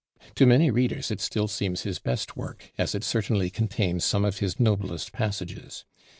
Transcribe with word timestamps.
To 0.33 0.47
many 0.47 0.71
readers 0.71 1.11
it 1.11 1.21
still 1.21 1.47
seems 1.47 1.83
his 1.83 1.99
best 1.99 2.35
work, 2.35 2.71
as 2.75 2.95
it 2.95 3.03
certainly 3.03 3.51
contains 3.51 4.03
some 4.03 4.25
of 4.25 4.39
his 4.39 4.59
noblest 4.59 5.11
passages. 5.11 5.85